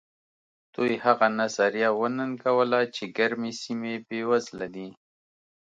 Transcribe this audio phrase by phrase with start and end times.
[0.75, 4.89] دوی هغه نظریه وننګوله چې ګرمې سیمې بېوزله دي.